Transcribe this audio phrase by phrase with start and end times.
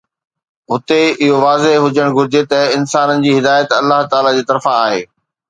[0.71, 5.07] هتي اهو واضح هجڻ گهرجي ته انسانن جي هدايت الله تعاليٰ جي طرفان آهي